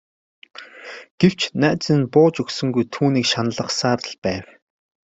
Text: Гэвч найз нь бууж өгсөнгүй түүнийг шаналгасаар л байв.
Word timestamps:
Гэвч 1.19 1.39
найз 1.61 1.85
нь 1.97 2.09
бууж 2.13 2.35
өгсөнгүй 2.43 2.85
түүнийг 2.93 3.25
шаналгасаар 3.31 3.99
л 4.09 4.15
байв. 4.23 4.45